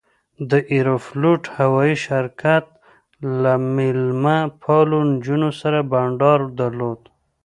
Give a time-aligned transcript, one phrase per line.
[0.49, 2.65] د ایروفلوټ هوایي شرکت
[3.41, 7.01] له میلمه پالو نجونو سره بنډار درلود.